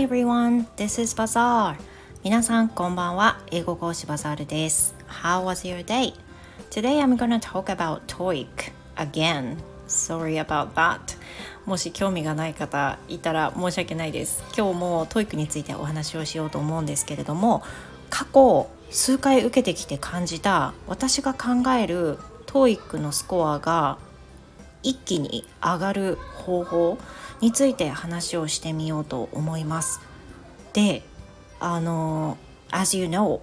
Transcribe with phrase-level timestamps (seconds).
[0.00, 1.76] Hi everyone, this is Bazaar.
[2.24, 3.38] 皆さんこんばんは。
[3.50, 4.94] 英語講師バザールです。
[5.06, 6.14] How was your day?
[6.70, 8.46] Today I'm gonna talk about TOEIC
[8.96, 9.58] again.
[9.86, 11.00] Sorry about that.
[11.66, 14.42] もし興味がない方いたら申し訳ないです。
[14.56, 17.62] 今日も TOEIC についてお話をしようと思うんですけれども、
[18.08, 21.48] 過去数回受けてきて感じた私が考
[21.78, 23.98] える TOEIC のスコアが
[24.82, 26.98] 一気に上がる方法
[27.40, 30.00] について話をしてみようと思います。
[30.72, 31.02] で、
[31.58, 32.38] あの、
[32.70, 33.40] as you know,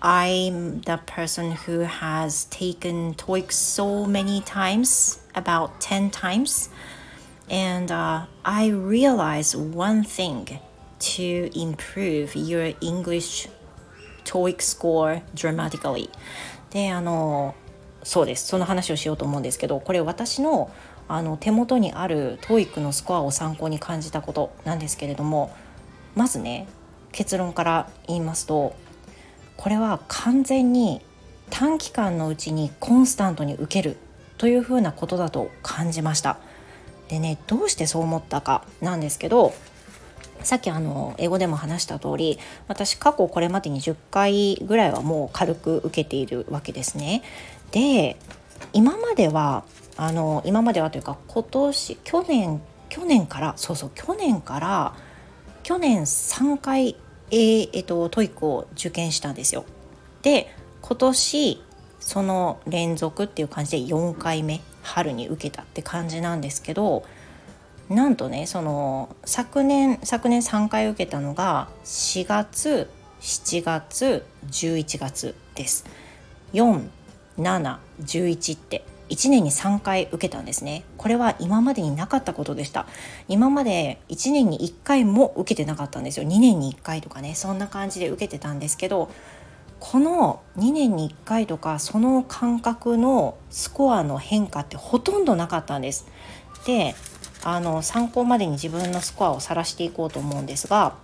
[0.00, 6.70] I'm the person who has taken TOEIC so many times, about 10 times.
[7.50, 10.60] And uh, I realize one thing
[11.00, 13.48] to improve your English
[14.24, 16.10] TOEIC score dramatically.
[16.70, 17.54] で、あの、
[18.08, 18.46] そうです。
[18.46, 20.70] その話をしようと思うんですけど、これ私の
[21.08, 25.54] あの手元にある TOEIC のスコアを参考に感じたことなんですけれども
[26.14, 26.68] まずね
[27.12, 28.74] 結論から言いますと
[29.56, 31.00] これは完全に
[31.50, 33.96] 短期間のうちにコンスタントに受ける
[34.36, 36.38] というふうなことだと感じました。
[37.08, 39.54] でねどうしてそう思ったかなんですけど
[40.42, 47.22] さっきあの英語でも話した通り私過去これまでに10回ぐらいはもう軽く受けているわけですね。
[47.70, 48.16] で
[48.72, 49.64] 今までは
[49.96, 54.94] あの今まではというか今年去年去年からそうそう去年から
[55.62, 56.96] 去年3回、
[57.30, 59.64] えーえーと、 TOEICを受験したんですよ。
[60.22, 61.62] で今年
[62.00, 67.04] その連続っていう感じで4回目春に受けたって感じなんですけど
[67.88, 72.88] なんとねその昨年昨年3回受けたのが4月
[73.20, 75.84] 7月11月です。
[77.38, 80.84] 711って1年に3回受けたんですね。
[80.96, 82.86] これは今までになかったことでした。
[83.26, 86.26] 今まで1年に1回も受けてなかったんですよ。
[86.26, 87.34] 2年に1回とかね。
[87.34, 89.10] そんな感じで受けてたんですけど
[89.80, 96.06] この2年に1回とかその感覚のスコアの変化ってほとんどなかったんです。
[96.66, 96.94] で
[97.44, 100.94] あの参考までに自分のスコアを晒していこうと思うんですが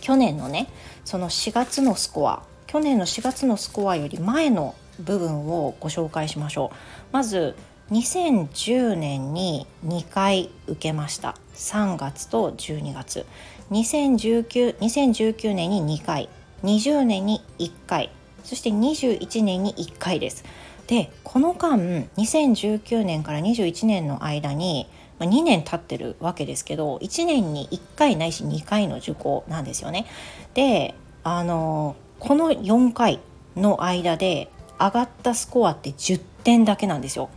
[0.00, 0.68] 去年のね
[1.04, 6.76] その4月のスコア去年の4月のスコアより前の部分をご紹介しましょう。
[7.12, 7.56] まず
[7.90, 11.36] 2010年に2回受けました。
[11.54, 13.26] 3月と12月。
[13.70, 16.28] 2019, 2019年に2回。
[16.64, 18.10] 20年に1回。
[18.44, 20.44] そして21年に1回です。
[20.86, 21.78] でこの間
[22.16, 24.88] 2019年から21年の間に
[25.20, 30.06] 2年経ってるわけですけど1年に1回ないし2回の受講なんですよね。
[30.54, 30.94] で
[31.24, 33.20] あのこの4回
[33.54, 37.30] の間で上がったスコアって10点だけなんですよ。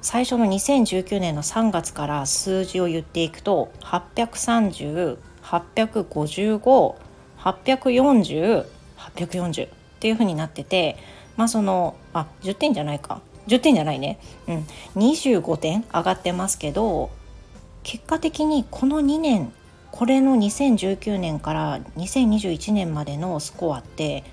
[0.00, 6.94] 最初の2019年の3月から数字を言っていくと830、855、
[7.38, 8.66] 840、
[8.98, 9.70] 840っ
[10.00, 10.98] ていう風になってて
[11.36, 13.20] まあそのあ10点じゃないか。
[13.46, 14.18] 10点じゃないね。
[14.46, 14.66] うん。
[14.96, 17.10] 25点上がってますけど
[17.82, 19.52] 結果的にこの2年
[19.90, 24.24] これの2019年から2021年までのスコアって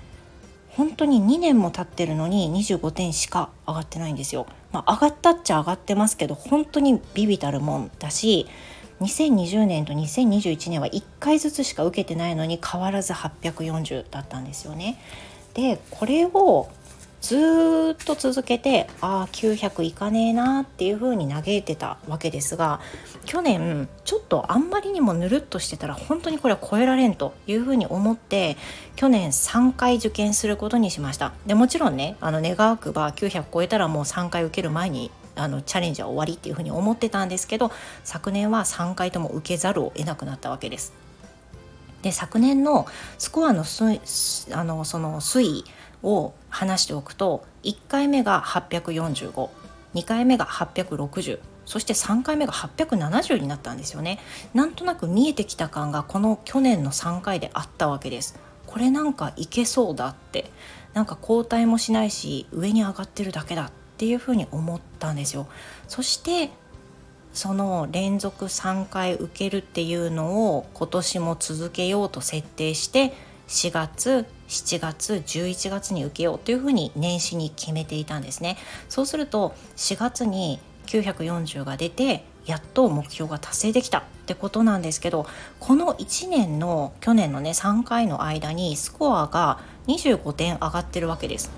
[0.76, 4.46] 本当に2年も経ってるのに25点しか上がってないんですよ。
[4.72, 8.46] まあ、上がったっちゃ上がってますけど本当にビビたるもんだし
[9.02, 14.98] 2020年と2021年は1回ずつしか受けてないのに変わらず840だったんですよね。
[15.54, 16.70] でこれを
[17.22, 17.36] ず
[17.92, 22.80] っと続けてああ900いかねえなっていう風に嘆いてたわけですが
[23.24, 28.56] 去年ちょっとあんまりにもぬるっとしてたら本当にこれは超えられんという風に思って
[28.96, 37.70] 去年3回受験することにしましたでもちろんねあの願わくば900超えたらもう3回受ける前にあのチャレンジは終わりっていうふうに思ってたんですけど
[38.02, 40.92] 昨年は3回とも受けざるを得なくなったわけです。
[42.02, 45.64] で昨年のスコアのあのその推移
[46.02, 49.48] を話しておくと1回目が8452
[50.04, 54.18] 回目が860そして3回目が870になったんですよね。
[54.52, 58.36] なんとなく見えてきた感がこの去年の3回であったわけです。
[58.66, 60.50] これなんかいけそうだって。
[60.94, 65.46] なんか交代もしないし上に上がってるだけだっていうふうに思ったんですよ。
[65.88, 66.50] そして
[67.32, 73.14] その連続3回受けるっていうのを今年も続けようと設定して
[73.52, 78.56] 4月7月11月に受けようというふうに年始に決めていたんですね。
[78.88, 85.26] そうすると4月に940が出てやっと目標が達成できたってことなんですけど
[85.60, 91.50] この1年の去年のね3回の間にスコアが25点上がってるわけです。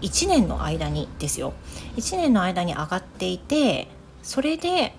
[0.00, 1.54] 1年の間にですよ。
[1.96, 3.88] 1年の間に上がっていて
[4.22, 4.94] それで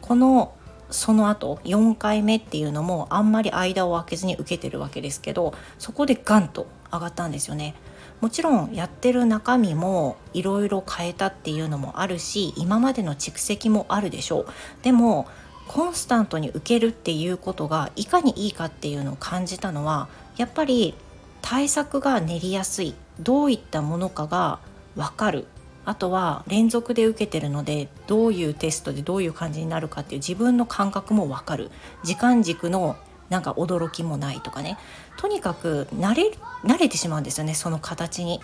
[0.00, 0.54] この
[0.94, 7.74] その後4回目っていうのもあんまり間を空けずに受けてるわけですけどそこでガンと上がったんですよね。
[8.20, 14.46] もちろんやってる中身もいろいろ変えたっていうのもあるし今までの蓄積もあるでしょう。
[14.82, 15.26] でも
[15.66, 20.94] コンスタントに受けるっていうことがいかにいいかっていうのを感じたのはやっぱり
[21.42, 22.94] 対策が練りやすい。
[23.18, 24.60] どういったものかが
[24.94, 25.46] 分かる。
[25.84, 31.70] あとは連続で受けてるのでどういうテストでどういう感じになるかっていう自分の感覚も分かる
[32.02, 32.96] 時間軸の
[33.30, 34.78] なんか驚きもないとかね
[35.18, 36.30] とにかく慣れ
[36.62, 38.40] 慣れてしまうんですよねその形に。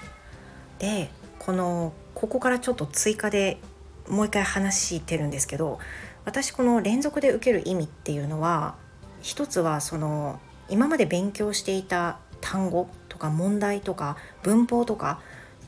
[0.79, 3.59] でこのここからちょっと追加で
[4.09, 5.79] もう一回話してるんですけど
[6.25, 8.75] 私この連続で受ける意味っていうのは
[9.23, 15.21] 一つはその今まで勉強していた単語とか問題とか文法とか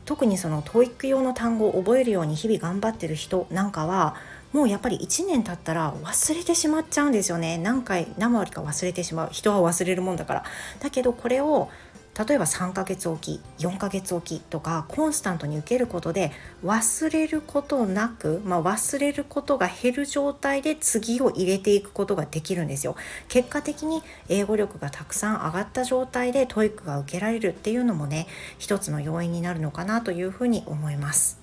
[0.04, 4.16] 特にその TOEIC 用の単語を覚えるように日々頑張ってる人なんかは
[4.52, 7.56] もうやっぱり1年経ったら忘れてしまっちゃうんですよね。
[7.56, 9.28] 何回何割か忘れてしまう。
[9.32, 10.44] 人は忘れるもんだから。
[10.80, 11.70] だけどこれを
[12.18, 16.30] 例えば3ヶ月おき4ヶ月おきとかコンスタントに受けることで
[16.62, 22.96] 忘れることなく、まあ、忘れることが減る状態で次を入れていくことができるんですよ。
[23.28, 28.26] 結果的に英語力がたくさん上がった状態で TOEIC が受けられるっていうのもね
[28.58, 31.40] 一つの要因になるのかなというふうに思います。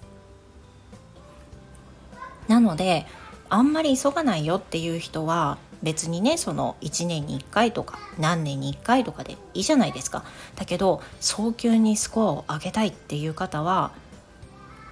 [2.48, 3.08] なので
[3.50, 10.24] あんまり急がないよっていう人は別にねその1年に1回とか何年に1回とかでいいじゃないですか。
[10.56, 13.92] だけど早急にスコアを上げたいっていう方は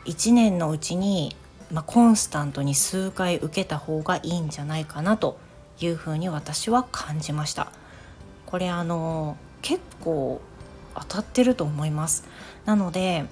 [0.05, 1.35] 1年のうちに、
[1.71, 5.37] まあ、コンスタントに数回受けた方がいいんじゃないかなと
[5.81, 7.71] いうふうに私は感じました。
[8.45, 10.41] これあの結構
[10.95, 12.25] 当たってると思います。
[12.65, 13.25] なので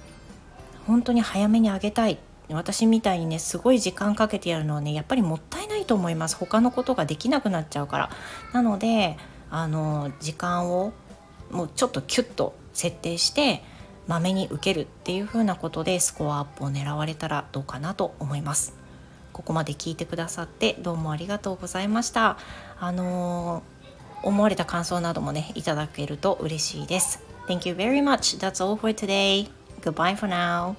[0.86, 2.18] 本当に早めに上げたい。
[2.48, 8.10] 私みたいにねすごい時間かけてやるのはねやっぱりもったいないと思います他のことができなくなっちゃうから
[8.52, 9.16] なので
[9.50, 10.92] あの時間を
[11.50, 13.62] もうちょっとキュッと設定して
[14.06, 18.74] まめに受けるっていう風なことでスコアアップを狙われたらどうかなと思います
[19.32, 22.38] ここまで聞いてくださってどうもありがとうございました
[22.78, 23.62] あの
[24.22, 28.38] 思われた感想などもねいただけると嬉しいです Thank you very much.
[28.38, 29.48] That's all for today.
[29.80, 30.74] Goodbye for now.